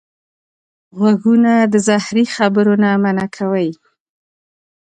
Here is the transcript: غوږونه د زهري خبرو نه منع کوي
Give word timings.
غوږونه 0.97 1.51
د 1.73 1.75
زهري 1.87 2.25
خبرو 2.35 2.73
نه 2.83 2.89
منع 3.03 3.27
کوي 3.35 3.69